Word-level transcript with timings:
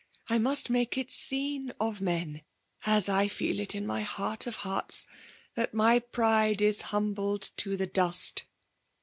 I 0.29 0.39
nrast 0.39 0.71
make 0.71 0.97
it 0.97 1.11
seen 1.11 1.73
ofmMb 1.79 2.41
as 2.87 3.07
I 3.07 3.27
feel 3.27 3.59
it 3.59 3.75
in 3.75 3.85
my 3.85 4.01
heart 4.01 4.47
of 4.47 4.55
hearts, 4.65 5.05
that 5.53 5.75
my 5.75 5.99
pride 5.99 6.59
18 6.63 6.85
humbled 6.87 7.51
to 7.57 7.77
the 7.77 7.85
dust. 7.85 8.45